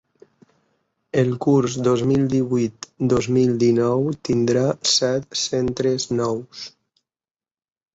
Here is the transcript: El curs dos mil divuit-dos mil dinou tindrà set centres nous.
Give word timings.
El 1.23 1.29
curs 1.47 1.75
dos 1.89 2.05
mil 2.13 2.25
divuit-dos 2.33 3.29
mil 3.37 3.55
dinou 3.67 4.03
tindrà 4.33 4.67
set 4.97 5.43
centres 5.47 6.13
nous. 6.21 6.69